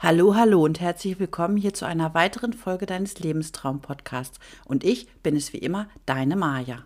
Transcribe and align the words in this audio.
Hallo, 0.00 0.34
hallo 0.34 0.62
und 0.62 0.80
herzlich 0.80 1.18
willkommen 1.18 1.56
hier 1.56 1.72
zu 1.72 1.86
einer 1.86 2.12
weiteren 2.12 2.52
Folge 2.52 2.84
deines 2.84 3.20
Lebenstraum-Podcasts. 3.20 4.38
Und 4.66 4.84
ich 4.84 5.08
bin 5.22 5.34
es 5.34 5.52
wie 5.52 5.58
immer, 5.58 5.88
deine 6.04 6.36
Maja. 6.36 6.84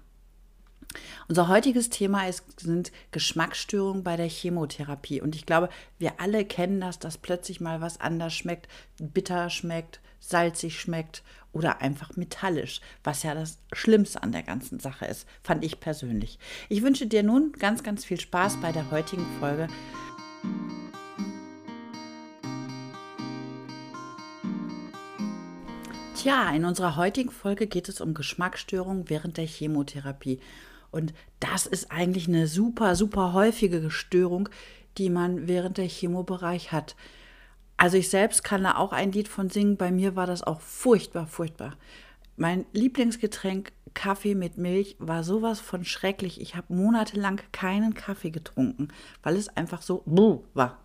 Unser 1.27 1.49
heutiges 1.49 1.91
Thema 1.91 2.29
ist, 2.29 2.61
sind 2.61 2.93
Geschmacksstörungen 3.11 4.05
bei 4.05 4.17
der 4.17 4.29
Chemotherapie. 4.29 5.21
Und 5.21 5.35
ich 5.35 5.47
glaube, 5.47 5.69
wir 5.99 6.21
alle 6.21 6.45
kennen 6.45 6.81
das, 6.81 6.99
dass 6.99 7.19
plötzlich 7.19 7.61
mal 7.61 7.81
was 7.81 8.01
anders 8.01 8.35
schmeckt, 8.35 8.69
bitter 9.01 9.51
schmeckt, 9.51 10.01
salzig 10.21 10.79
schmeckt 10.79 11.25
oder 11.53 11.81
einfach 11.81 12.15
metallisch, 12.17 12.81
was 13.03 13.23
ja 13.25 13.35
das 13.35 13.59
Schlimmste 13.73 14.23
an 14.23 14.33
der 14.33 14.43
ganzen 14.43 14.79
Sache 14.81 15.07
ist, 15.07 15.27
fand 15.43 15.65
ich 15.65 15.81
persönlich. 15.81 16.39
Ich 16.69 16.83
wünsche 16.83 17.07
dir 17.07 17.23
nun 17.23 17.53
ganz, 17.53 17.83
ganz 17.83 18.05
viel 18.05 18.21
Spaß 18.21 18.59
bei 18.61 18.71
der 18.71 18.91
heutigen 18.91 19.27
Folge. 19.41 19.67
Tja, 26.19 26.51
in 26.51 26.65
unserer 26.65 26.97
heutigen 26.97 27.31
Folge 27.31 27.69
geht 27.69 27.89
es 27.89 28.01
um 28.01 28.13
Geschmacksstörungen 28.13 29.09
während 29.09 29.37
der 29.37 29.47
Chemotherapie. 29.47 30.41
Und 30.91 31.15
das 31.39 31.65
ist 31.65 31.93
eigentlich 31.93 32.27
eine 32.27 32.49
super, 32.49 32.97
super 32.97 33.33
häufige 33.35 33.89
Störung, 33.89 34.49
die 34.97 35.11
man 35.11 35.47
während 35.47 35.79
der 35.79 35.87
Chemobereich 35.87 36.73
hat. 36.73 36.97
Also 37.77 37.99
ich 37.99 38.09
selbst 38.09 38.43
kann 38.43 38.65
da 38.65 38.79
auch 38.79 38.91
ein 38.91 39.13
Lied 39.13 39.29
von 39.29 39.49
singen. 39.49 39.77
Bei 39.77 39.93
mir 39.93 40.17
war 40.17 40.27
das 40.27 40.43
auch 40.43 40.61
furchtbar, 40.61 41.29
furchtbar. 41.29 41.77
Mein 42.37 42.67
Lieblingsgetränk 42.73 43.71
Kaffee 43.95 44.35
mit 44.35 44.59
Milch 44.59 44.97
war 44.99 45.23
sowas 45.23 45.61
von 45.61 45.85
schrecklich. 45.85 46.41
Ich 46.41 46.57
habe 46.57 46.75
monatelang 46.75 47.41
keinen 47.53 47.95
Kaffee 47.95 48.31
getrunken, 48.31 48.89
weil 49.23 49.37
es 49.37 49.49
einfach 49.57 49.83
so 49.83 50.03
war. 50.53 50.79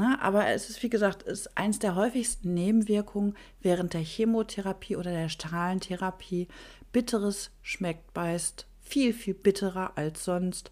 Na, 0.00 0.16
aber 0.20 0.46
es 0.46 0.70
ist, 0.70 0.80
wie 0.84 0.90
gesagt, 0.90 1.24
ist 1.24 1.58
eins 1.58 1.80
der 1.80 1.96
häufigsten 1.96 2.54
Nebenwirkungen 2.54 3.34
während 3.60 3.94
der 3.94 4.00
Chemotherapie 4.00 4.94
oder 4.94 5.10
der 5.10 5.28
Strahlentherapie. 5.28 6.46
Bitteres 6.92 7.50
schmeckt 7.62 8.14
meist 8.14 8.68
viel, 8.80 9.12
viel 9.12 9.34
bitterer 9.34 9.98
als 9.98 10.24
sonst. 10.24 10.70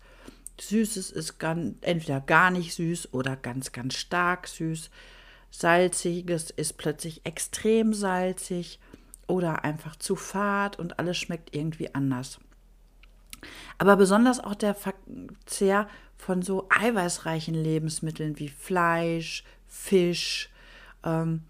Süßes 0.61 1.11
ist 1.11 1.39
ganz, 1.39 1.75
entweder 1.81 2.21
gar 2.21 2.53
nicht 2.53 2.73
süß 2.75 3.13
oder 3.15 3.35
ganz, 3.35 3.73
ganz 3.73 3.95
stark 3.95 4.47
süß. 4.47 4.91
Salziges 5.51 6.51
ist 6.51 6.79
plötzlich 6.79 7.27
extrem 7.27 7.95
salzig 7.95 8.79
oder 9.27 9.65
einfach 9.65 9.97
zu 9.97 10.15
fad 10.15 10.79
und 10.79 11.01
alles 11.01 11.17
schmeckt 11.17 11.53
irgendwie 11.53 11.93
anders. 11.97 12.39
Aber 13.79 13.97
besonders 13.97 14.39
auch 14.39 14.55
der 14.55 14.77
Verzehr 14.77 15.89
von 16.17 16.43
so 16.43 16.69
eiweißreichen 16.71 17.55
Lebensmitteln 17.55 18.39
wie 18.39 18.49
Fleisch, 18.49 19.45
Fisch, 19.67 20.51
ähm, 21.05 21.43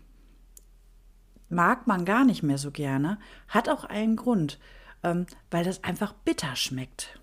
mag 1.49 1.87
man 1.87 2.05
gar 2.05 2.25
nicht 2.25 2.43
mehr 2.43 2.59
so 2.59 2.71
gerne, 2.71 3.19
hat 3.49 3.69
auch 3.69 3.85
einen 3.85 4.17
Grund, 4.17 4.59
ähm, 5.03 5.27
weil 5.51 5.65
das 5.65 5.85
einfach 5.85 6.13
bitter 6.13 6.57
schmeckt. 6.57 7.21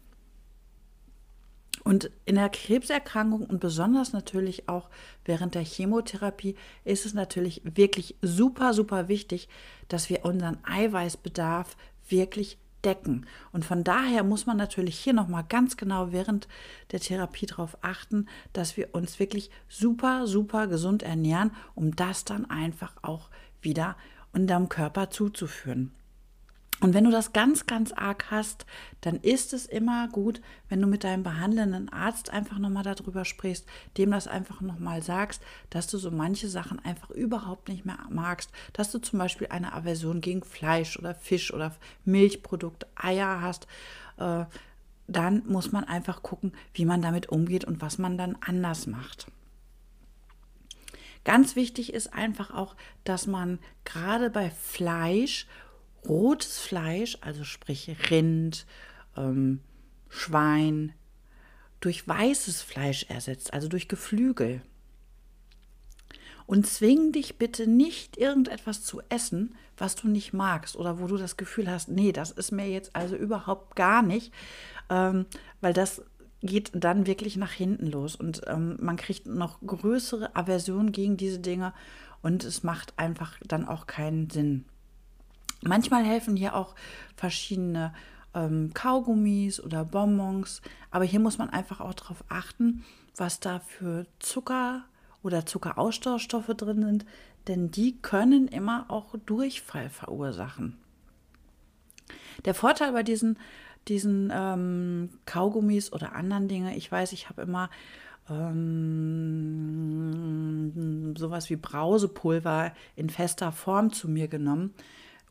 Und 1.84 2.12
in 2.26 2.36
der 2.36 2.48
Krebserkrankung 2.48 3.46
und 3.46 3.60
besonders 3.60 4.14
natürlich 4.14 4.70
auch 4.70 4.90
während 5.26 5.56
der 5.56 5.66
Chemotherapie 5.66 6.56
ist 6.86 7.06
es 7.06 7.14
natürlich 7.14 7.62
wirklich 7.66 8.16
super, 8.22 8.74
super 8.74 9.10
wichtig, 9.10 9.50
dass 9.90 10.10
wir 10.10 10.24
unseren 10.24 10.60
Eiweißbedarf 10.64 11.76
wirklich 12.08 12.58
decken. 12.86 13.26
Und 13.52 13.66
von 13.66 13.84
daher 13.84 14.24
muss 14.24 14.46
man 14.46 14.58
natürlich 14.58 14.98
hier 15.00 15.14
nochmal 15.14 15.46
ganz 15.48 15.78
genau 15.78 16.12
während 16.12 16.48
der 16.92 17.00
Therapie 17.00 17.46
darauf 17.46 17.78
achten, 17.82 18.28
dass 18.54 18.78
wir 18.78 18.94
uns 18.94 19.20
wirklich 19.20 19.50
super, 19.68 20.28
super 20.28 20.68
gesund 20.68 21.04
ernähren, 21.04 21.52
um 21.76 21.96
das 21.96 22.26
dann 22.26 22.50
einfach 22.50 22.94
auch 23.02 23.30
wieder 23.62 23.96
unserem 24.34 24.70
Körper 24.70 25.10
zuzuführen. 25.10 25.92
Und 26.80 26.94
wenn 26.94 27.06
du 27.06 27.12
das 27.12 27.32
ganz, 27.32 27.66
ganz 27.66 27.94
arg 27.94 28.26
hast, 28.30 28.66
dann 29.02 29.16
ist 29.18 29.54
es 29.54 29.66
immer 29.66 30.10
gut, 30.10 30.42
wenn 30.68 30.82
du 30.82 30.88
mit 30.88 31.06
deinem 31.06 31.24
behandelnden 31.24 31.88
Arzt 31.90 32.30
einfach 32.30 32.60
nochmal 32.60 32.84
darüber 32.84 33.24
sprichst, 33.24 33.66
dem 33.98 34.12
das 34.12 34.28
einfach 34.28 34.60
nochmal 34.60 35.02
sagst, 35.02 35.42
dass 35.70 35.88
du 35.88 35.98
so 35.98 36.12
manche 36.12 36.50
Sachen 36.50 36.84
einfach 36.84 37.10
überhaupt 37.10 37.70
nicht 37.70 37.86
mehr 37.86 38.00
magst, 38.10 38.52
dass 38.74 38.92
du 38.92 39.00
zum 39.00 39.20
Beispiel 39.20 39.48
eine 39.48 39.74
Aversion 39.74 40.20
gegen 40.20 40.44
Fleisch 40.44 40.98
oder 40.98 41.16
Fisch 41.16 41.54
oder 41.54 41.74
Milchprodukte, 42.04 42.88
Eier 42.96 43.42
hast. 43.42 43.68
Äh, 44.18 44.46
dann 45.08 45.44
muss 45.48 45.72
man 45.72 45.84
einfach 45.84 46.24
gucken, 46.24 46.54
wie 46.74 46.86
man 46.86 47.02
damit 47.02 47.30
umgeht 47.30 47.66
und 47.66 47.82
was 47.82 47.98
man 47.98 48.18
dann 48.18 48.38
anders 48.42 48.88
macht. 48.88 49.28
Ganz 51.24 51.56
wichtig 51.56 51.94
ist 51.94 52.14
einfach 52.14 52.52
auch, 52.52 52.76
dass 53.06 53.28
man 53.28 53.60
gerade 53.86 54.30
bei 54.30 54.50
Fleisch 54.50 55.48
rotes 56.08 56.60
Fleisch, 56.60 57.18
also 57.22 57.44
sprich 57.44 57.96
Rind, 58.10 58.66
ähm, 59.16 59.62
Schwein, 60.10 60.94
durch 61.80 62.08
weißes 62.08 62.62
Fleisch 62.62 63.06
ersetzt, 63.10 63.54
also 63.54 63.68
durch 63.68 63.88
Geflügel. 63.88 64.62
Und 66.46 66.68
zwing 66.68 67.12
dich 67.12 67.38
bitte 67.38 67.68
nicht, 67.68 68.18
irgendetwas 68.18 68.84
zu 68.84 69.02
essen, 69.10 69.56
was 69.78 69.96
du 69.96 70.08
nicht 70.08 70.34
magst 70.34 70.76
oder 70.76 71.00
wo 71.00 71.08
du 71.08 71.18
das 71.18 71.38
Gefühl 71.38 71.70
hast, 71.70 71.90
nee, 71.90 72.12
das 72.12 72.32
ist 72.32 72.52
mir 72.52 72.70
jetzt 72.70 72.96
also 72.96 73.16
überhaupt 73.16 73.76
gar 73.76 74.02
nicht, 74.02 74.34
ähm, 74.90 75.26
weil 75.62 75.74
das 75.74 76.04
geht 76.42 76.72
dann 76.74 77.08
wirklich 77.08 77.38
nach 77.38 77.52
hinten 77.52 77.88
los 77.88 78.16
und 78.16 78.42
ähm, 78.48 78.78
man 78.82 78.98
kriegt 78.98 79.26
noch 79.26 79.62
größere 79.66 80.36
Aversion 80.36 80.92
gegen 80.92 81.16
diese 81.16 81.40
Dinge 81.40 81.74
und 82.22 82.44
es 82.44 82.64
macht 82.64 82.94
einfach 82.98 83.40
dann 83.46 83.66
auch 83.66 83.88
keinen 83.88 84.30
Sinn. 84.30 84.66
Manchmal 85.66 86.04
helfen 86.04 86.36
hier 86.36 86.56
auch 86.56 86.76
verschiedene 87.16 87.94
ähm, 88.34 88.72
Kaugummis 88.74 89.62
oder 89.62 89.86
Bonbons, 89.86 90.62
aber 90.92 91.06
hier 91.06 91.20
muss 91.20 91.38
man 91.38 91.50
einfach 91.50 91.80
auch 91.80 91.94
darauf 91.94 92.24
achten, 92.30 92.84
was 93.16 93.40
da 93.40 93.60
für 93.60 94.06
Zucker 94.20 94.84
oder 95.22 95.46
Zuckerausstauschstoffe 95.46 96.48
drin 96.58 96.84
sind, 96.84 97.06
denn 97.48 97.72
die 97.72 97.98
können 98.02 98.48
immer 98.48 98.86
auch 98.90 99.16
Durchfall 99.26 99.90
verursachen. 99.90 100.78
Der 102.46 102.54
Vorteil 102.54 102.92
bei 102.92 103.04
diesen, 103.04 103.38
diesen 103.88 104.32
ähm, 104.34 105.12
Kaugummis 105.26 105.94
oder 105.94 106.14
anderen 106.14 106.50
Dingen, 106.50 106.76
ich 106.76 106.92
weiß, 106.92 107.14
ich 107.14 107.30
habe 107.30 107.44
immer 107.44 107.70
ähm, 108.30 108.74
sowas 111.18 111.50
wie 111.50 111.56
Brausepulver 111.56 112.74
in 112.96 113.10
fester 113.10 113.52
Form 113.52 113.94
zu 113.94 114.10
mir 114.10 114.28
genommen 114.28 114.74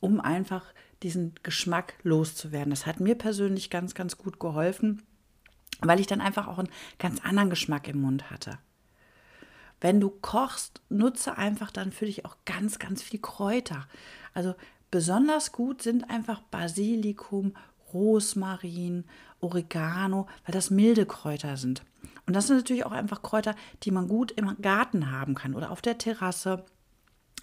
um 0.02 0.20
einfach 0.20 0.64
diesen 1.02 1.32
Geschmack 1.42 1.94
loszuwerden. 2.02 2.70
Das 2.70 2.86
hat 2.86 3.00
mir 3.00 3.14
persönlich 3.14 3.70
ganz, 3.70 3.94
ganz 3.94 4.18
gut 4.18 4.40
geholfen, 4.40 5.02
weil 5.80 6.00
ich 6.00 6.06
dann 6.06 6.20
einfach 6.20 6.48
auch 6.48 6.58
einen 6.58 6.68
ganz 6.98 7.24
anderen 7.24 7.50
Geschmack 7.50 7.88
im 7.88 8.00
Mund 8.00 8.30
hatte. 8.30 8.58
Wenn 9.80 10.00
du 10.00 10.10
kochst, 10.10 10.80
nutze 10.88 11.38
einfach 11.38 11.70
dann 11.70 11.92
für 11.92 12.06
dich 12.06 12.24
auch 12.24 12.36
ganz, 12.44 12.78
ganz 12.78 13.02
viel 13.02 13.20
Kräuter. 13.20 13.86
Also 14.34 14.54
besonders 14.90 15.52
gut 15.52 15.82
sind 15.82 16.10
einfach 16.10 16.40
Basilikum, 16.42 17.56
Rosmarin, 17.94 19.04
Oregano, 19.40 20.26
weil 20.44 20.52
das 20.52 20.70
milde 20.70 21.06
Kräuter 21.06 21.56
sind. 21.56 21.82
Und 22.26 22.34
das 22.34 22.48
sind 22.48 22.56
natürlich 22.56 22.86
auch 22.86 22.92
einfach 22.92 23.22
Kräuter, 23.22 23.54
die 23.84 23.92
man 23.92 24.08
gut 24.08 24.32
im 24.32 24.60
Garten 24.60 25.12
haben 25.12 25.34
kann 25.34 25.54
oder 25.54 25.70
auf 25.70 25.80
der 25.80 25.98
Terrasse 25.98 26.64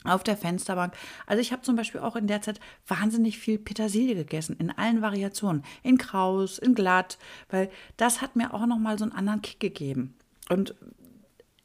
auf 0.04 0.24
der 0.24 0.38
Fensterbank. 0.38 0.94
Also 1.26 1.42
ich 1.42 1.52
habe 1.52 1.62
zum 1.62 1.76
Beispiel 1.76 2.02
auch 2.02 2.16
in 2.16 2.28
der 2.28 2.42
Zeit 2.42 2.60
wahnsinnig 2.88 3.38
viel 3.38 3.58
Petersilie 3.58 4.16
gegessen, 4.16 4.56
in 4.58 4.72
allen 4.72 5.02
Variationen, 5.02 5.64
in 5.84 5.98
Kraus, 5.98 6.58
in 6.58 6.76
Glatt, 6.76 7.18
weil 7.50 7.70
das 7.98 8.22
hat 8.22 8.36
mir 8.36 8.54
auch 8.54 8.66
nochmal 8.66 8.98
so 8.98 9.04
einen 9.04 9.14
anderen 9.14 9.42
Kick 9.42 9.60
gegeben. 9.60 10.16
Und 10.50 10.76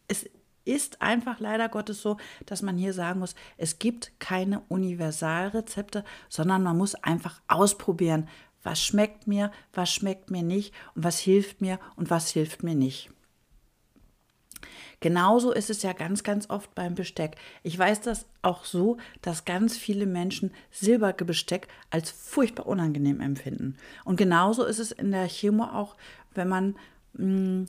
es 0.08 0.28
ist 0.64 1.02
einfach 1.02 1.40
leider 1.40 1.68
Gottes 1.68 2.02
so, 2.02 2.16
dass 2.46 2.62
man 2.62 2.76
hier 2.76 2.92
sagen 2.92 3.20
muss, 3.20 3.34
es 3.56 3.78
gibt 3.78 4.12
keine 4.18 4.60
Universalrezepte, 4.68 6.04
sondern 6.28 6.62
man 6.62 6.76
muss 6.76 6.94
einfach 6.94 7.40
ausprobieren, 7.48 8.28
was 8.62 8.82
schmeckt 8.82 9.26
mir, 9.26 9.52
was 9.74 9.92
schmeckt 9.92 10.30
mir 10.30 10.42
nicht 10.42 10.74
und 10.94 11.04
was 11.04 11.18
hilft 11.18 11.60
mir 11.60 11.78
und 11.96 12.10
was 12.10 12.30
hilft 12.30 12.62
mir 12.62 12.74
nicht. 12.74 13.10
Genauso 15.00 15.52
ist 15.52 15.70
es 15.70 15.82
ja 15.82 15.92
ganz, 15.92 16.22
ganz 16.22 16.50
oft 16.50 16.74
beim 16.74 16.94
Besteck. 16.94 17.36
Ich 17.62 17.78
weiß 17.78 18.00
das 18.02 18.26
auch 18.42 18.64
so, 18.64 18.96
dass 19.22 19.44
ganz 19.44 19.76
viele 19.76 20.06
Menschen 20.06 20.52
Silberbesteck 20.70 21.68
als 21.90 22.10
furchtbar 22.10 22.66
unangenehm 22.66 23.20
empfinden. 23.20 23.76
Und 24.04 24.16
genauso 24.16 24.64
ist 24.64 24.78
es 24.78 24.92
in 24.92 25.10
der 25.10 25.28
Chemo 25.28 25.64
auch, 25.64 25.96
wenn 26.34 26.48
man 26.48 26.76
mh, 27.14 27.26
mm, 27.26 27.66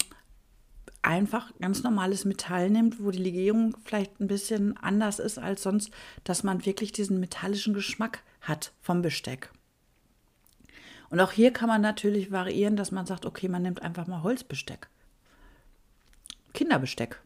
einfach 1.06 1.52
ganz 1.60 1.84
normales 1.84 2.26
Metall 2.26 2.70
nimmt, 2.70 3.02
wo 3.02 3.12
die 3.12 3.22
Legierung 3.22 3.78
vielleicht 3.86 4.20
ein 4.20 4.28
bisschen 4.28 4.76
anders 4.78 5.20
ist 5.20 5.38
als 5.38 5.62
sonst, 5.62 5.92
dass 6.24 6.44
man 6.44 6.66
wirklich 6.66 6.92
diesen 6.92 7.20
metallischen 7.20 7.74
Geschmack 7.74 8.24
hat 8.42 8.74
vom 8.82 9.02
Besteck. 9.02 9.52
Und 11.10 11.20
auch 11.20 11.32
hier 11.32 11.54
kann 11.54 11.70
man 11.70 11.82
natürlich 11.82 12.32
variieren, 12.32 12.76
dass 12.76 12.92
man 12.92 13.06
sagt, 13.06 13.26
okay, 13.26 13.48
man 13.48 13.62
nimmt 13.62 13.82
einfach 13.82 14.08
mal 14.08 14.24
Holzbesteck. 14.24 14.90
Kinderbesteck. 16.56 17.22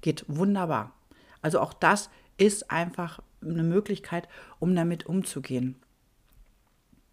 Geht 0.00 0.24
wunderbar. 0.28 0.94
Also 1.42 1.60
auch 1.60 1.72
das 1.72 2.10
ist 2.38 2.70
einfach 2.70 3.20
eine 3.42 3.62
Möglichkeit, 3.62 4.28
um 4.58 4.74
damit 4.74 5.06
umzugehen. 5.06 5.76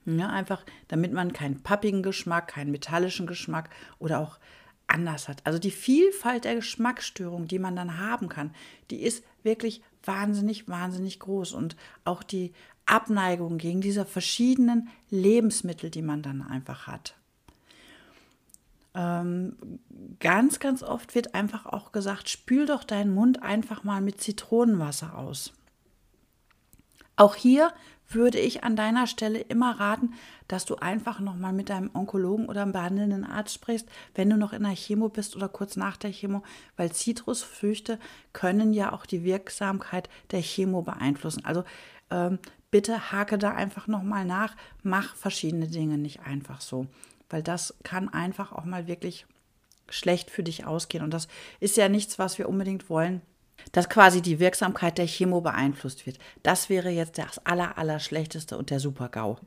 Ja, 0.05 0.29
einfach, 0.29 0.63
damit 0.87 1.11
man 1.11 1.33
keinen 1.33 1.63
pappigen 1.63 2.01
Geschmack, 2.01 2.47
keinen 2.47 2.71
metallischen 2.71 3.27
Geschmack 3.27 3.69
oder 3.99 4.19
auch 4.19 4.39
anders 4.87 5.27
hat. 5.27 5.45
Also 5.45 5.59
die 5.59 5.71
Vielfalt 5.71 6.45
der 6.45 6.55
Geschmacksstörungen, 6.55 7.47
die 7.47 7.59
man 7.59 7.75
dann 7.75 7.97
haben 7.97 8.29
kann, 8.29 8.53
die 8.89 9.01
ist 9.01 9.23
wirklich 9.43 9.81
wahnsinnig, 10.03 10.69
wahnsinnig 10.69 11.19
groß. 11.19 11.51
Und 11.51 11.75
auch 12.05 12.23
die 12.23 12.53
Abneigung 12.85 13.57
gegen 13.57 13.81
diese 13.81 14.05
verschiedenen 14.05 14.87
Lebensmittel, 15.09 15.89
die 15.89 16.01
man 16.01 16.21
dann 16.21 16.41
einfach 16.41 16.87
hat. 16.87 17.15
Ähm, 18.97 19.55
ganz, 20.19 20.59
ganz 20.59 20.81
oft 20.81 21.13
wird 21.13 21.35
einfach 21.35 21.67
auch 21.67 21.91
gesagt, 21.91 22.29
spül 22.29 22.65
doch 22.65 22.83
deinen 22.83 23.13
Mund 23.13 23.43
einfach 23.43 23.83
mal 23.83 24.01
mit 24.01 24.19
Zitronenwasser 24.19 25.15
aus. 25.15 25.53
Auch 27.15 27.35
hier 27.35 27.71
würde 28.09 28.39
ich 28.39 28.63
an 28.63 28.75
deiner 28.75 29.05
Stelle 29.05 29.39
immer 29.39 29.79
raten, 29.79 30.13
dass 30.47 30.65
du 30.65 30.77
einfach 30.77 31.19
nochmal 31.19 31.53
mit 31.53 31.69
deinem 31.69 31.91
Onkologen 31.93 32.47
oder 32.47 32.63
einem 32.63 32.71
behandelnden 32.71 33.23
Arzt 33.23 33.53
sprichst, 33.53 33.87
wenn 34.15 34.29
du 34.29 34.37
noch 34.37 34.53
in 34.53 34.63
der 34.63 34.75
Chemo 34.75 35.09
bist 35.09 35.35
oder 35.35 35.49
kurz 35.49 35.75
nach 35.75 35.97
der 35.97 36.11
Chemo, 36.11 36.41
weil 36.75 36.91
Zitrusfrüchte 36.91 37.99
können 38.33 38.73
ja 38.73 38.93
auch 38.93 39.05
die 39.05 39.23
Wirksamkeit 39.23 40.09
der 40.31 40.41
Chemo 40.41 40.81
beeinflussen. 40.81 41.45
Also 41.45 41.63
ähm, 42.09 42.39
bitte 42.71 43.11
hake 43.11 43.37
da 43.37 43.51
einfach 43.51 43.87
nochmal 43.87 44.25
nach, 44.25 44.55
mach 44.81 45.15
verschiedene 45.15 45.67
Dinge 45.67 45.97
nicht 45.97 46.21
einfach 46.21 46.61
so, 46.61 46.87
weil 47.29 47.43
das 47.43 47.75
kann 47.83 48.09
einfach 48.09 48.51
auch 48.51 48.65
mal 48.65 48.87
wirklich 48.87 49.25
schlecht 49.89 50.29
für 50.29 50.43
dich 50.43 50.65
ausgehen. 50.65 51.03
Und 51.03 51.13
das 51.13 51.27
ist 51.59 51.77
ja 51.77 51.89
nichts, 51.89 52.19
was 52.19 52.37
wir 52.37 52.49
unbedingt 52.49 52.89
wollen 52.89 53.21
dass 53.71 53.89
quasi 53.89 54.21
die 54.21 54.39
Wirksamkeit 54.39 54.97
der 54.97 55.07
Chemo 55.07 55.41
beeinflusst 55.41 56.05
wird. 56.05 56.19
Das 56.43 56.69
wäre 56.69 56.89
jetzt 56.89 57.17
das 57.17 57.39
aller, 57.45 57.77
aller 57.77 57.99
und 58.57 58.69
der 58.69 58.79
Super-GAU. 58.79 59.37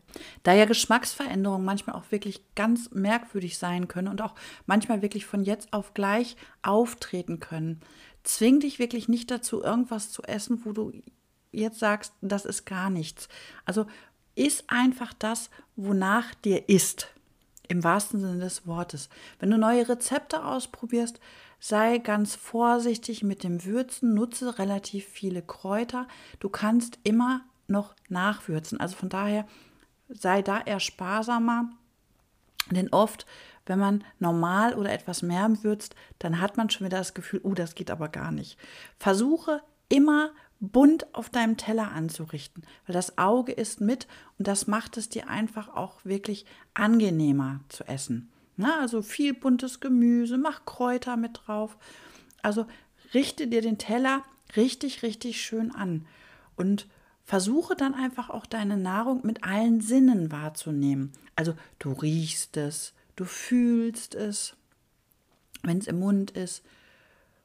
Da 0.42 0.52
ja 0.52 0.64
Geschmacksveränderungen 0.64 1.64
manchmal 1.64 1.96
auch 1.96 2.10
wirklich 2.10 2.42
ganz 2.54 2.90
merkwürdig 2.90 3.58
sein 3.58 3.88
können 3.88 4.08
und 4.08 4.22
auch 4.22 4.34
manchmal 4.66 5.02
wirklich 5.02 5.26
von 5.26 5.44
jetzt 5.44 5.72
auf 5.72 5.94
gleich 5.94 6.36
auftreten 6.62 7.40
können, 7.40 7.80
zwing 8.22 8.60
dich 8.60 8.78
wirklich 8.78 9.08
nicht 9.08 9.30
dazu, 9.30 9.62
irgendwas 9.62 10.10
zu 10.10 10.22
essen, 10.22 10.62
wo 10.64 10.72
du 10.72 10.92
jetzt 11.52 11.78
sagst, 11.78 12.12
das 12.20 12.44
ist 12.44 12.66
gar 12.66 12.90
nichts. 12.90 13.28
Also 13.64 13.86
iss 14.34 14.64
einfach 14.68 15.12
das, 15.14 15.50
wonach 15.76 16.34
dir 16.34 16.68
ist. 16.68 17.08
Im 17.70 17.84
wahrsten 17.84 18.18
Sinne 18.18 18.40
des 18.40 18.66
Wortes. 18.66 19.08
Wenn 19.38 19.52
du 19.52 19.56
neue 19.56 19.88
Rezepte 19.88 20.44
ausprobierst, 20.44 21.20
sei 21.60 21.98
ganz 21.98 22.34
vorsichtig 22.34 23.22
mit 23.22 23.44
dem 23.44 23.64
Würzen, 23.64 24.12
nutze 24.12 24.58
relativ 24.58 25.06
viele 25.06 25.40
Kräuter. 25.40 26.08
Du 26.40 26.48
kannst 26.48 26.98
immer 27.04 27.42
noch 27.68 27.94
nachwürzen. 28.08 28.80
Also 28.80 28.96
von 28.96 29.08
daher 29.08 29.46
sei 30.08 30.42
da 30.42 30.60
eher 30.60 30.80
sparsamer, 30.80 31.70
denn 32.72 32.92
oft, 32.92 33.24
wenn 33.66 33.78
man 33.78 34.02
normal 34.18 34.74
oder 34.74 34.92
etwas 34.92 35.22
mehr 35.22 35.48
würzt, 35.62 35.94
dann 36.18 36.40
hat 36.40 36.56
man 36.56 36.70
schon 36.70 36.88
wieder 36.88 36.98
das 36.98 37.14
Gefühl, 37.14 37.40
oh, 37.44 37.54
das 37.54 37.76
geht 37.76 37.92
aber 37.92 38.08
gar 38.08 38.32
nicht. 38.32 38.58
Versuche 38.98 39.62
immer 39.90 40.30
bunt 40.60 41.14
auf 41.14 41.30
deinem 41.30 41.56
Teller 41.56 41.92
anzurichten, 41.92 42.64
weil 42.86 42.94
das 42.94 43.18
Auge 43.18 43.52
ist 43.52 43.80
mit 43.80 44.06
und 44.38 44.46
das 44.46 44.66
macht 44.66 44.96
es 44.96 45.08
dir 45.08 45.28
einfach 45.28 45.68
auch 45.68 46.04
wirklich 46.04 46.46
angenehmer 46.74 47.60
zu 47.68 47.84
essen. 47.84 48.30
Na, 48.56 48.80
also 48.80 49.00
viel 49.00 49.32
buntes 49.32 49.80
Gemüse, 49.80 50.36
mach 50.36 50.66
Kräuter 50.66 51.16
mit 51.16 51.40
drauf. 51.44 51.78
Also 52.42 52.66
richte 53.14 53.48
dir 53.48 53.62
den 53.62 53.78
Teller 53.78 54.22
richtig, 54.54 55.02
richtig 55.02 55.40
schön 55.40 55.74
an 55.74 56.06
und 56.56 56.86
versuche 57.24 57.74
dann 57.74 57.94
einfach 57.94 58.28
auch 58.28 58.44
deine 58.44 58.76
Nahrung 58.76 59.24
mit 59.24 59.44
allen 59.44 59.80
Sinnen 59.80 60.30
wahrzunehmen. 60.30 61.12
Also 61.36 61.54
du 61.78 61.92
riechst 61.92 62.58
es, 62.58 62.92
du 63.16 63.24
fühlst 63.24 64.14
es, 64.14 64.56
wenn 65.62 65.78
es 65.78 65.86
im 65.86 66.00
Mund 66.00 66.32
ist. 66.32 66.62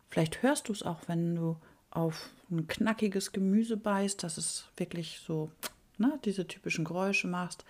Vielleicht 0.09 0.43
hörst 0.43 0.67
du 0.67 0.73
es 0.73 0.83
auch, 0.83 1.01
wenn 1.07 1.35
du 1.35 1.57
auf 1.95 2.29
ein 2.51 2.67
knackiges 2.67 3.31
Gemüse 3.31 3.77
beißt, 3.77 4.21
dass 4.23 4.37
es 4.37 4.65
wirklich 4.77 5.21
so 5.25 5.49
ne, 5.97 6.19
diese 6.25 6.47
typischen 6.47 6.85
Geräusche 6.85 7.27
machst. 7.27 7.65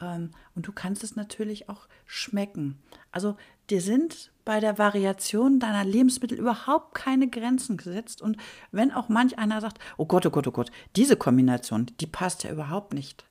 Ähm, 0.00 0.30
und 0.54 0.66
du 0.66 0.72
kannst 0.72 1.04
es 1.04 1.16
natürlich 1.16 1.68
auch 1.68 1.86
schmecken. 2.06 2.78
Also 3.12 3.36
dir 3.70 3.80
sind 3.80 4.30
bei 4.44 4.60
der 4.60 4.78
Variation 4.78 5.60
deiner 5.60 5.84
Lebensmittel 5.84 6.38
überhaupt 6.38 6.94
keine 6.94 7.28
Grenzen 7.28 7.76
gesetzt. 7.76 8.20
Und 8.20 8.36
wenn 8.72 8.92
auch 8.92 9.08
manch 9.08 9.38
einer 9.38 9.60
sagt, 9.60 9.78
oh 9.96 10.06
Gott, 10.06 10.26
oh 10.26 10.30
Gott, 10.30 10.46
oh 10.46 10.52
Gott, 10.52 10.70
diese 10.96 11.16
Kombination, 11.16 11.86
die 12.00 12.06
passt 12.06 12.44
ja 12.44 12.50
überhaupt 12.50 12.92
nicht, 12.92 13.24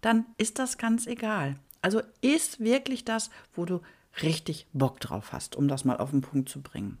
dann 0.00 0.26
ist 0.36 0.58
das 0.58 0.78
ganz 0.78 1.06
egal. 1.06 1.56
Also 1.80 2.02
ist 2.20 2.60
wirklich 2.60 3.04
das, 3.04 3.30
wo 3.54 3.64
du 3.64 3.80
richtig 4.22 4.66
Bock 4.72 5.00
drauf 5.00 5.32
hast, 5.32 5.56
um 5.56 5.68
das 5.68 5.84
mal 5.84 5.98
auf 5.98 6.10
den 6.10 6.20
Punkt 6.20 6.48
zu 6.48 6.60
bringen. 6.60 6.98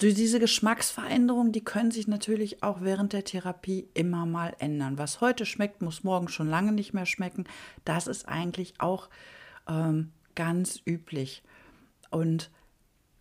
Durch 0.00 0.14
diese 0.14 0.40
Geschmacksveränderungen, 0.40 1.52
die 1.52 1.62
können 1.62 1.90
sich 1.90 2.08
natürlich 2.08 2.62
auch 2.62 2.80
während 2.80 3.12
der 3.12 3.22
Therapie 3.22 3.86
immer 3.92 4.24
mal 4.24 4.56
ändern. 4.58 4.96
Was 4.96 5.20
heute 5.20 5.44
schmeckt, 5.44 5.82
muss 5.82 6.04
morgen 6.04 6.28
schon 6.28 6.48
lange 6.48 6.72
nicht 6.72 6.94
mehr 6.94 7.04
schmecken. 7.04 7.44
Das 7.84 8.06
ist 8.06 8.26
eigentlich 8.26 8.72
auch 8.78 9.10
ähm, 9.68 10.10
ganz 10.34 10.80
üblich. 10.86 11.42
Und 12.08 12.50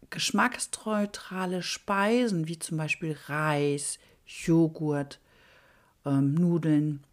geschmacksneutrale 0.09 1.63
Speisen 1.63 2.47
wie 2.47 2.59
zum 2.59 2.77
Beispiel 2.77 3.17
Reis, 3.25 3.99
Joghurt, 4.25 5.19
ähm, 6.05 6.33
Nudeln, 6.33 7.03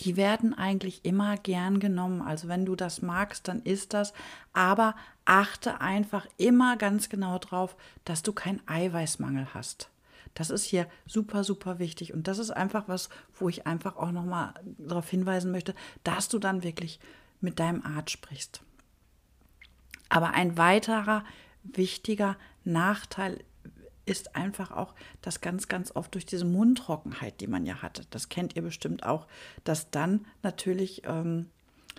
die 0.00 0.16
werden 0.16 0.54
eigentlich 0.54 1.04
immer 1.04 1.36
gern 1.36 1.80
genommen. 1.80 2.22
Also 2.22 2.48
wenn 2.48 2.64
du 2.64 2.76
das 2.76 3.02
magst, 3.02 3.48
dann 3.48 3.62
ist 3.62 3.94
das. 3.94 4.12
Aber 4.52 4.94
achte 5.24 5.80
einfach 5.80 6.26
immer 6.36 6.76
ganz 6.76 7.08
genau 7.08 7.38
drauf, 7.38 7.76
dass 8.04 8.22
du 8.22 8.32
keinen 8.32 8.60
Eiweißmangel 8.66 9.54
hast. 9.54 9.90
Das 10.34 10.50
ist 10.50 10.64
hier 10.64 10.86
super, 11.06 11.42
super 11.42 11.78
wichtig. 11.78 12.12
Und 12.14 12.28
das 12.28 12.38
ist 12.38 12.50
einfach 12.50 12.84
was, 12.86 13.08
wo 13.34 13.48
ich 13.48 13.66
einfach 13.66 13.96
auch 13.96 14.12
nochmal 14.12 14.54
darauf 14.78 15.08
hinweisen 15.08 15.50
möchte, 15.50 15.74
dass 16.04 16.28
du 16.28 16.38
dann 16.38 16.62
wirklich 16.62 17.00
mit 17.40 17.58
deinem 17.58 17.82
Arzt 17.84 18.10
sprichst. 18.10 18.62
Aber 20.08 20.30
ein 20.30 20.56
weiterer 20.56 21.24
wichtiger 21.62 22.36
Nachteil 22.64 23.42
ist 24.08 24.34
einfach 24.34 24.70
auch, 24.70 24.94
dass 25.22 25.40
ganz, 25.40 25.68
ganz 25.68 25.94
oft 25.94 26.14
durch 26.14 26.26
diese 26.26 26.44
Mundtrockenheit, 26.44 27.40
die 27.40 27.46
man 27.46 27.66
ja 27.66 27.82
hatte, 27.82 28.02
das 28.10 28.28
kennt 28.28 28.56
ihr 28.56 28.62
bestimmt 28.62 29.04
auch, 29.04 29.26
dass 29.64 29.90
dann 29.90 30.26
natürlich 30.42 31.02
ähm, 31.04 31.50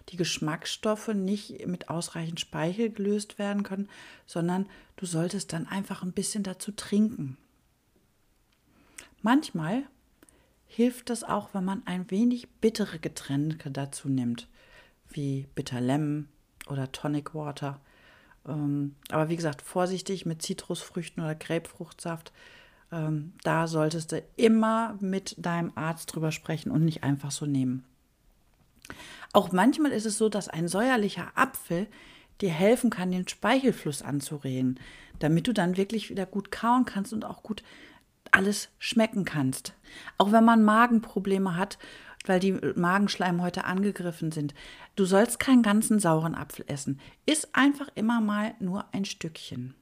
die 0.09 0.17
Geschmacksstoffe 0.17 1.09
nicht 1.09 1.67
mit 1.67 1.89
ausreichend 1.89 2.39
Speichel 2.39 2.89
gelöst 2.89 3.37
werden 3.37 3.63
können, 3.63 3.89
sondern 4.25 4.67
du 4.95 5.05
solltest 5.05 5.53
dann 5.53 5.67
einfach 5.67 6.03
ein 6.03 6.13
bisschen 6.13 6.43
dazu 6.43 6.71
trinken. 6.71 7.37
Manchmal 9.21 9.83
hilft 10.65 11.09
es 11.09 11.23
auch, 11.23 11.53
wenn 11.53 11.65
man 11.65 11.85
ein 11.85 12.09
wenig 12.09 12.49
bittere 12.61 12.99
Getränke 12.99 13.69
dazu 13.69 14.07
nimmt, 14.07 14.47
wie 15.09 15.47
Bitter 15.55 15.81
Lemon 15.81 16.29
oder 16.67 16.91
Tonic 16.91 17.35
Water 17.35 17.81
ähm, 18.49 18.95
aber 19.09 19.29
wie 19.29 19.35
gesagt, 19.35 19.61
vorsichtig 19.61 20.25
mit 20.25 20.41
Zitrusfrüchten 20.41 21.23
oder 21.23 21.35
Grapefruchtsaft. 21.35 22.33
Ähm, 22.91 23.33
da 23.43 23.67
solltest 23.67 24.11
du 24.11 24.23
immer 24.35 24.97
mit 24.99 25.35
deinem 25.37 25.71
Arzt 25.75 26.13
drüber 26.13 26.31
sprechen 26.31 26.71
und 26.71 26.83
nicht 26.83 27.03
einfach 27.03 27.31
so 27.31 27.45
nehmen. 27.45 27.85
Auch 29.31 29.51
manchmal 29.51 29.91
ist 29.91 30.05
es 30.05 30.17
so, 30.17 30.27
dass 30.29 30.47
ein 30.47 30.67
säuerlicher 30.67 31.31
Apfel 31.35 31.87
dir 32.41 32.49
helfen 32.49 32.89
kann, 32.89 33.11
den 33.11 33.27
Speichelfluss 33.27 34.01
anzuregen, 34.01 34.79
damit 35.19 35.47
du 35.47 35.53
dann 35.53 35.77
wirklich 35.77 36.09
wieder 36.09 36.25
gut 36.25 36.51
kauen 36.51 36.85
kannst 36.85 37.13
und 37.13 37.25
auch 37.25 37.43
gut 37.43 37.63
alles 38.31 38.69
schmecken 38.79 39.25
kannst. 39.25 39.73
Auch 40.17 40.31
wenn 40.31 40.45
man 40.45 40.63
Magenprobleme 40.63 41.55
hat 41.55 41.77
weil 42.25 42.39
die 42.39 42.51
Magenschleimhäute 42.51 43.63
angegriffen 43.65 44.31
sind. 44.31 44.53
Du 44.95 45.05
sollst 45.05 45.39
keinen 45.39 45.63
ganzen 45.63 45.99
sauren 45.99 46.35
Apfel 46.35 46.65
essen. 46.67 46.99
Iss 47.25 47.47
einfach 47.53 47.89
immer 47.95 48.21
mal 48.21 48.55
nur 48.59 48.85
ein 48.93 49.05
Stückchen. 49.05 49.73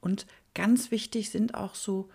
Und 0.00 0.26
ganz 0.54 0.90
wichtig 0.90 1.30
sind 1.30 1.54
auch 1.54 1.74
so 1.74 2.10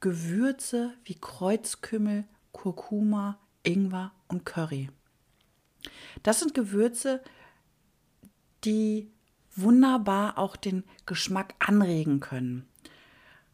Gewürze 0.00 0.94
wie 1.04 1.14
Kreuzkümmel, 1.14 2.24
Kurkuma, 2.52 3.38
Ingwer 3.62 4.12
und 4.28 4.44
Curry. 4.44 4.90
Das 6.22 6.40
sind 6.40 6.54
Gewürze, 6.54 7.22
die 8.64 9.10
wunderbar 9.54 10.38
auch 10.38 10.56
den 10.56 10.84
Geschmack 11.06 11.54
anregen 11.58 12.20
können. 12.20 12.66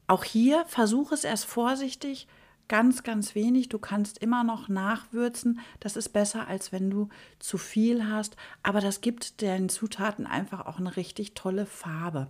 Auch 0.07 0.25
hier 0.25 0.65
versuche 0.67 1.15
es 1.15 1.25
erst 1.25 1.45
vorsichtig, 1.45 2.27
ganz, 2.69 3.03
ganz 3.03 3.35
wenig. 3.35 3.69
Du 3.69 3.79
kannst 3.79 4.19
immer 4.19 4.45
noch 4.45 4.69
nachwürzen. 4.69 5.61
Das 5.81 5.97
ist 5.97 6.11
besser, 6.11 6.47
als 6.47 6.71
wenn 6.73 6.91
du 6.91 7.09
zu 7.39 7.59
viel 7.59 8.07
hast. 8.07 8.37
Aber 8.63 8.81
das 8.81 9.01
gibt 9.01 9.41
den 9.41 9.69
Zutaten 9.69 10.27
einfach 10.27 10.67
auch 10.67 10.79
eine 10.79 10.97
richtig 10.97 11.35
tolle 11.35 11.67
Farbe. 11.67 12.29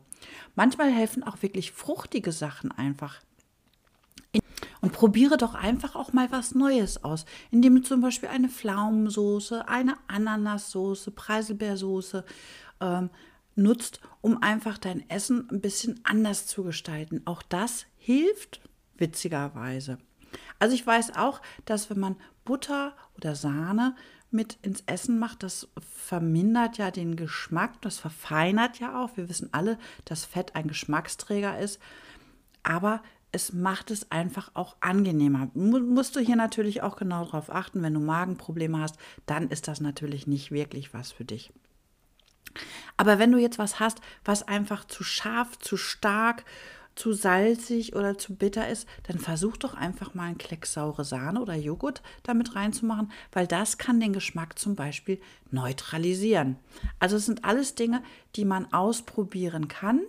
Manchmal 0.54 0.90
helfen 0.90 1.22
auch 1.22 1.42
wirklich 1.42 1.72
fruchtige 1.72 2.32
Sachen 2.32 2.72
einfach. 2.72 3.20
Und 4.80 4.92
probiere 4.92 5.36
doch 5.36 5.54
einfach 5.54 5.96
auch 5.96 6.12
mal 6.12 6.30
was 6.30 6.54
Neues 6.54 7.02
aus, 7.02 7.24
indem 7.50 7.76
du 7.76 7.82
zum 7.82 8.00
Beispiel 8.00 8.28
eine 8.28 8.48
Pflaumensoße, 8.48 9.68
eine 9.68 9.96
Ananassoße, 10.06 11.10
Preiselbeersoße 11.10 12.24
ähm, 12.80 13.10
nutzt, 13.56 14.00
um 14.20 14.40
einfach 14.40 14.78
dein 14.78 15.08
Essen 15.10 15.48
ein 15.50 15.60
bisschen 15.60 16.00
anders 16.04 16.46
zu 16.46 16.62
gestalten. 16.62 17.22
Auch 17.24 17.42
das 17.42 17.86
hilft 17.96 18.60
witzigerweise. 18.96 19.98
Also 20.58 20.74
ich 20.74 20.86
weiß 20.86 21.16
auch, 21.16 21.40
dass 21.64 21.90
wenn 21.90 22.00
man 22.00 22.16
Butter 22.44 22.94
oder 23.16 23.34
Sahne 23.34 23.94
mit 24.30 24.58
ins 24.62 24.82
Essen 24.86 25.18
macht, 25.18 25.42
das 25.42 25.68
vermindert 25.80 26.78
ja 26.78 26.90
den 26.90 27.16
Geschmack, 27.16 27.80
das 27.80 27.98
verfeinert 27.98 28.78
ja 28.78 29.02
auch. 29.02 29.16
Wir 29.16 29.28
wissen 29.28 29.48
alle, 29.52 29.78
dass 30.04 30.24
Fett 30.24 30.54
ein 30.54 30.68
Geschmacksträger 30.68 31.58
ist, 31.58 31.80
aber 32.62 33.02
es 33.30 33.52
macht 33.52 33.90
es 33.90 34.10
einfach 34.10 34.50
auch 34.54 34.76
angenehmer. 34.80 35.50
Musst 35.54 36.16
du 36.16 36.20
hier 36.20 36.36
natürlich 36.36 36.82
auch 36.82 36.96
genau 36.96 37.24
darauf 37.24 37.50
achten, 37.50 37.82
wenn 37.82 37.94
du 37.94 38.00
Magenprobleme 38.00 38.80
hast, 38.80 38.96
dann 39.26 39.48
ist 39.48 39.68
das 39.68 39.80
natürlich 39.80 40.26
nicht 40.26 40.50
wirklich 40.50 40.94
was 40.94 41.12
für 41.12 41.24
dich. 41.24 41.52
Aber 42.96 43.18
wenn 43.18 43.30
du 43.30 43.38
jetzt 43.38 43.58
was 43.58 43.80
hast, 43.80 44.00
was 44.24 44.48
einfach 44.48 44.84
zu 44.86 45.04
scharf, 45.04 45.58
zu 45.58 45.76
stark, 45.76 46.44
zu 46.98 47.12
salzig 47.12 47.94
oder 47.94 48.18
zu 48.18 48.34
bitter 48.34 48.68
ist, 48.68 48.88
dann 49.04 49.18
versuch 49.18 49.56
doch 49.56 49.74
einfach 49.74 50.14
mal 50.14 50.24
einen 50.24 50.38
Klecks 50.38 50.72
saure 50.72 51.04
Sahne 51.04 51.40
oder 51.40 51.54
Joghurt 51.54 52.02
damit 52.24 52.56
reinzumachen, 52.56 53.12
weil 53.32 53.46
das 53.46 53.78
kann 53.78 54.00
den 54.00 54.12
Geschmack 54.12 54.58
zum 54.58 54.74
Beispiel 54.74 55.20
neutralisieren. 55.50 56.56
Also 56.98 57.16
es 57.16 57.26
sind 57.26 57.44
alles 57.44 57.76
Dinge, 57.76 58.02
die 58.34 58.44
man 58.44 58.72
ausprobieren 58.72 59.68
kann, 59.68 60.00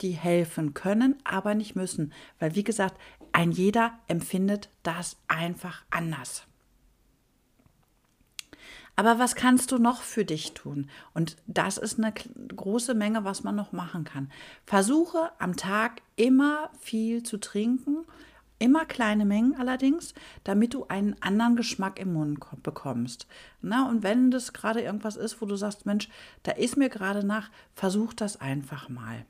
die 0.00 0.10
helfen 0.10 0.74
können, 0.74 1.16
aber 1.22 1.54
nicht 1.54 1.76
müssen, 1.76 2.12
weil 2.40 2.56
wie 2.56 2.64
gesagt, 2.64 3.00
ein 3.32 3.52
jeder 3.52 3.92
empfindet 4.08 4.70
das 4.82 5.16
einfach 5.28 5.84
anders. 5.90 6.46
Aber 8.96 9.18
was 9.18 9.34
kannst 9.34 9.72
du 9.72 9.78
noch 9.78 10.02
für 10.02 10.24
dich 10.24 10.54
tun? 10.54 10.88
Und 11.14 11.36
das 11.46 11.78
ist 11.78 11.98
eine 11.98 12.12
große 12.12 12.94
Menge, 12.94 13.24
was 13.24 13.42
man 13.42 13.56
noch 13.56 13.72
machen 13.72 14.04
kann. 14.04 14.30
Versuche 14.64 15.30
am 15.38 15.56
Tag 15.56 16.02
immer 16.16 16.70
viel 16.80 17.22
zu 17.24 17.38
trinken, 17.38 18.04
immer 18.60 18.84
kleine 18.84 19.24
Mengen 19.24 19.56
allerdings, 19.56 20.14
damit 20.44 20.74
du 20.74 20.86
einen 20.86 21.16
anderen 21.20 21.56
Geschmack 21.56 21.98
im 21.98 22.12
Mund 22.12 22.38
bekommst. 22.62 23.26
Na, 23.60 23.88
und 23.88 24.02
wenn 24.04 24.30
das 24.30 24.52
gerade 24.52 24.80
irgendwas 24.80 25.16
ist, 25.16 25.40
wo 25.42 25.46
du 25.46 25.56
sagst, 25.56 25.86
Mensch, 25.86 26.08
da 26.44 26.52
ist 26.52 26.76
mir 26.76 26.88
gerade 26.88 27.26
nach, 27.26 27.50
versuch 27.74 28.14
das 28.14 28.40
einfach 28.40 28.88
mal. 28.88 29.26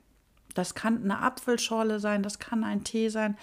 Das 0.53 0.73
kann 0.73 1.03
eine 1.03 1.19
Apfelschorle 1.19 1.99
sein, 1.99 2.23
das 2.23 2.39
kann 2.39 2.63
ein 2.63 2.83
Tee 2.83 3.09
sein. 3.09 3.37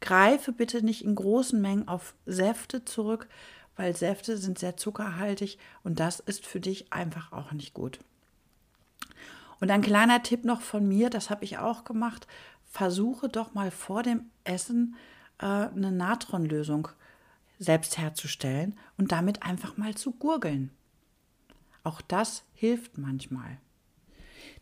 Greife 0.00 0.52
bitte 0.52 0.84
nicht 0.84 1.04
in 1.04 1.14
großen 1.14 1.60
Mengen 1.60 1.86
auf 1.86 2.14
Säfte 2.26 2.84
zurück, 2.84 3.28
weil 3.76 3.94
Säfte 3.94 4.36
sind 4.36 4.58
sehr 4.58 4.76
zuckerhaltig 4.76 5.58
und 5.84 6.00
das 6.00 6.20
ist 6.20 6.46
für 6.46 6.60
dich 6.60 6.92
einfach 6.92 7.32
auch 7.32 7.52
nicht 7.52 7.74
gut. 7.74 7.98
Und 9.60 9.70
ein 9.70 9.82
kleiner 9.82 10.22
Tipp 10.22 10.44
noch 10.44 10.60
von 10.60 10.86
mir, 10.86 11.10
das 11.10 11.30
habe 11.30 11.44
ich 11.44 11.58
auch 11.58 11.84
gemacht, 11.84 12.26
versuche 12.70 13.28
doch 13.28 13.54
mal 13.54 13.70
vor 13.70 14.02
dem 14.02 14.26
Essen 14.44 14.96
äh, 15.38 15.46
eine 15.46 15.92
Natronlösung 15.92 16.88
selbst 17.58 17.96
herzustellen 17.96 18.78
und 18.98 19.12
damit 19.12 19.42
einfach 19.42 19.76
mal 19.76 19.94
zu 19.94 20.12
gurgeln. 20.12 20.70
Auch 21.84 22.02
das 22.02 22.44
hilft 22.54 22.98
manchmal. 22.98 23.58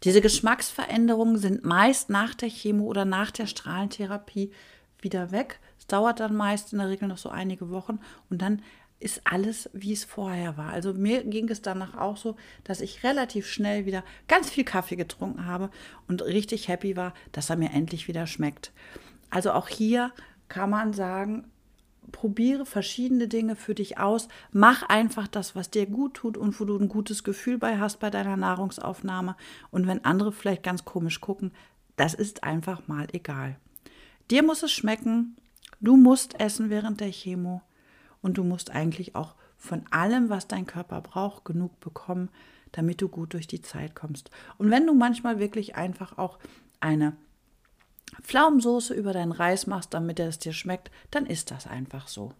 Diese 0.05 0.21
Geschmacksveränderungen 0.21 1.39
sind 1.39 1.65
meist 1.65 2.11
nach 2.11 2.35
der 2.35 2.51
Chemo 2.51 2.85
oder 2.85 3.05
nach 3.05 3.31
der 3.31 3.47
Strahlentherapie 3.47 4.53
wieder 5.01 5.31
weg. 5.31 5.61
Es 5.79 5.87
dauert 5.87 6.21
dann 6.21 6.35
meist 6.35 6.73
in 6.73 6.79
der 6.79 6.89
Regel 6.89 7.09
noch 7.09 7.19
so 7.19 7.31
einige 7.31 7.71
Wochen 7.71 7.99
und 8.31 8.43
dann 8.43 8.63
ist 9.05 9.21
alles, 9.25 9.69
wie 9.75 9.93
es 9.93 10.05
vorher 10.05 10.57
war. 10.57 10.71
Also 10.71 10.95
mir 10.95 11.25
ging 11.25 11.51
es 11.51 11.61
danach 11.61 11.95
auch 11.95 12.17
so, 12.17 12.37
dass 12.65 12.81
ich 12.81 13.05
relativ 13.05 13.47
schnell 13.47 13.85
wieder 13.85 14.03
ganz 14.29 14.49
viel 14.49 14.65
Kaffee 14.65 14.97
getrunken 14.97 15.45
habe 15.45 15.71
und 16.09 16.23
richtig 16.23 16.69
happy 16.69 16.97
war, 16.97 17.13
dass 17.31 17.51
er 17.51 17.57
mir 17.57 17.71
endlich 17.71 18.09
wieder 18.09 18.27
schmeckt. 18.27 18.73
Also 19.29 19.53
auch 19.53 19.69
hier 19.69 20.11
kann 20.49 20.71
man 20.71 20.95
sagen, 20.95 21.45
probiere 22.13 22.65
verschiedene 22.65 23.29
Dinge 23.29 23.57
für 23.57 23.75
dich 23.75 23.99
aus. 23.99 24.29
Mach 24.53 24.83
einfach 24.85 25.29
das, 25.29 25.55
was 25.55 25.69
dir 25.69 25.85
gut 25.85 26.15
tut 26.15 26.39
und 26.39 26.59
wo 26.59 26.65
du 26.65 26.79
ein 26.79 26.89
gutes 26.89 27.25
Gefühl 27.25 27.59
bei 27.59 27.79
hast 27.79 28.01
bei 28.01 28.09
deiner 28.09 28.39
Nahrungsaufnahme. 28.39 29.37
Und 29.71 29.87
wenn 29.87 30.05
andere 30.07 30.33
vielleicht 30.33 30.63
ganz 30.63 30.87
komisch 30.87 31.21
gucken, 31.21 31.53
das 31.97 32.15
ist 32.15 32.43
einfach 32.43 32.89
mal 32.89 33.07
egal. 33.13 33.57
Dir 34.31 34.43
muss 34.43 34.63
es 34.63 34.73
schmecken. 34.73 35.37
Du 35.81 35.99
musst 35.99 36.41
essen 36.41 36.71
während 36.71 37.01
der 37.01 37.13
Chemo 37.13 37.61
und 38.25 38.39
du 38.39 38.43
musst 38.43 38.71
eigentlich 38.71 39.15
auch 39.15 39.35
von 39.59 39.83
allem, 39.91 40.31
was 40.31 40.49
dein 40.49 40.67
Körper 40.67 41.03
braucht, 41.03 41.45
genug 41.45 41.79
bekommen, 41.81 42.31
damit 42.73 43.03
du 43.03 43.09
gut 43.09 43.35
durch 43.35 43.47
die 43.47 43.61
Zeit 43.61 43.95
kommst. 43.95 44.31
Und 44.57 44.71
wenn 44.71 44.87
du 44.87 44.95
manchmal 44.95 45.39
wirklich 45.39 45.77
einfach 45.77 46.17
auch 46.17 46.39
eine 46.81 47.15
Pflaumensoße 48.23 48.95
über 48.95 49.13
deinen 49.13 49.33
Reis 49.33 49.67
machst, 49.67 49.93
damit 49.93 50.19
er 50.19 50.29
es 50.29 50.39
dir 50.39 50.55
schmeckt, 50.55 50.91
dann 51.11 51.27
ist 51.27 51.51
das 51.51 51.67
einfach 51.67 52.09
so. 52.09 52.33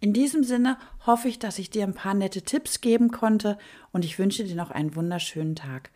In 0.00 0.14
diesem 0.14 0.42
Sinne 0.42 0.78
hoffe 1.06 1.28
ich, 1.28 1.38
dass 1.38 1.58
ich 1.58 1.68
dir 1.68 1.84
ein 1.84 1.94
paar 1.94 2.14
nette 2.14 2.40
Tipps 2.40 2.80
geben 2.80 3.10
konnte 3.10 3.58
und 3.92 4.06
ich 4.06 4.18
wünsche 4.18 4.44
dir 4.44 4.56
noch 4.56 4.70
einen 4.70 4.96
wunderschönen 4.96 5.54
Tag. 5.54 5.90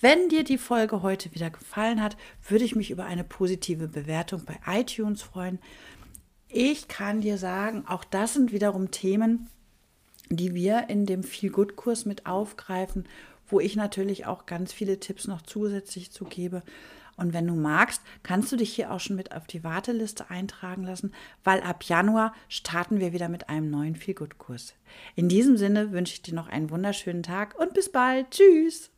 Wenn 0.00 0.28
dir 0.28 0.44
die 0.44 0.58
Folge 0.58 1.00
heute 1.00 1.34
wieder 1.34 1.48
gefallen 1.48 2.02
hat, 2.02 2.18
würde 2.46 2.64
ich 2.64 2.76
mich 2.76 2.90
über 2.90 3.06
eine 3.06 3.24
positive 3.24 3.88
Bewertung 3.88 4.44
bei 4.44 4.58
iTunes 4.66 5.22
freuen. 5.22 5.58
Ich 6.54 6.86
kann 6.86 7.22
dir 7.22 7.38
sagen, 7.38 7.84
auch 7.88 8.04
das 8.04 8.34
sind 8.34 8.52
wiederum 8.52 8.90
Themen, 8.90 9.48
die 10.28 10.54
wir 10.54 10.90
in 10.90 11.06
dem 11.06 11.22
Feel 11.22 11.50
Good 11.50 11.76
Kurs 11.76 12.04
mit 12.04 12.26
aufgreifen, 12.26 13.08
wo 13.48 13.58
ich 13.58 13.74
natürlich 13.74 14.26
auch 14.26 14.44
ganz 14.44 14.70
viele 14.70 15.00
Tipps 15.00 15.26
noch 15.26 15.40
zusätzlich 15.40 16.12
zu 16.12 16.26
gebe. 16.26 16.62
Und 17.16 17.32
wenn 17.32 17.46
du 17.46 17.54
magst, 17.54 18.02
kannst 18.22 18.52
du 18.52 18.56
dich 18.56 18.74
hier 18.74 18.92
auch 18.92 19.00
schon 19.00 19.16
mit 19.16 19.32
auf 19.32 19.46
die 19.46 19.64
Warteliste 19.64 20.28
eintragen 20.28 20.84
lassen, 20.84 21.14
weil 21.42 21.62
ab 21.62 21.84
Januar 21.84 22.34
starten 22.48 23.00
wir 23.00 23.14
wieder 23.14 23.30
mit 23.30 23.48
einem 23.48 23.70
neuen 23.70 23.96
Feel 23.96 24.14
Good 24.14 24.36
Kurs. 24.36 24.74
In 25.14 25.30
diesem 25.30 25.56
Sinne 25.56 25.90
wünsche 25.90 26.14
ich 26.14 26.22
dir 26.22 26.34
noch 26.34 26.48
einen 26.48 26.68
wunderschönen 26.68 27.22
Tag 27.22 27.58
und 27.58 27.72
bis 27.72 27.90
bald. 27.90 28.30
Tschüss. 28.30 28.91